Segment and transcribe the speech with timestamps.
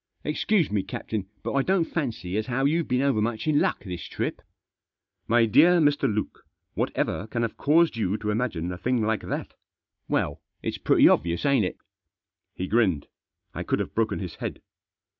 [0.23, 4.01] "Excuse me, captain, but I don't fancy as how you've been overmuch in luck this
[4.09, 4.43] trip/' a
[5.27, 6.11] My dear Mr.
[6.11, 6.43] Luke,
[6.73, 9.53] whatever can have caused you to imagine a thing like that?"
[10.09, 11.77] «Well— it's pretty obvious, ain't it?"
[12.57, 13.09] He grinned.
[13.53, 14.63] I could have broken his head.